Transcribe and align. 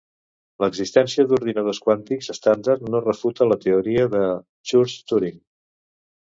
L'existència 0.61 1.25
d'ordinadors 1.31 1.81
quàntics 1.87 2.31
estàndard 2.35 2.89
no 2.95 3.03
refuta 3.05 3.49
la 3.53 3.61
teoria 3.69 4.09
de 4.17 4.25
Church-Turing. 4.73 5.41